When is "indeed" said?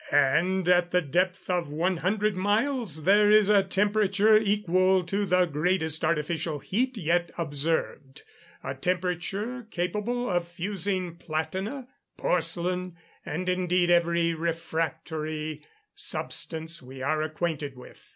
13.47-13.91